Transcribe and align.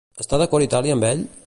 Està 0.23 0.39
d'acord 0.41 0.67
Itàlia 0.69 0.97
amb 0.99 1.09
ell? 1.13 1.23